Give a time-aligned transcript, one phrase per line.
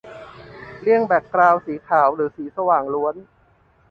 [0.81, 3.15] -เลี่ยงแบคกราวนด์สีขาวหรือสีสว่างล้วน